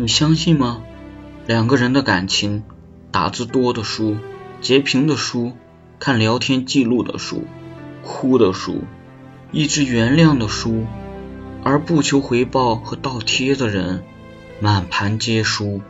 [0.00, 0.84] 你相信吗？
[1.48, 2.62] 两个人的感情
[3.10, 4.16] 打字多的书
[4.60, 5.54] 截屏的书
[5.98, 7.42] 看聊天记录的书
[8.04, 8.84] 哭的书
[9.50, 10.84] 一直原谅的书
[11.64, 14.04] 而不求回报和倒贴的人
[14.60, 15.82] 满盘皆输。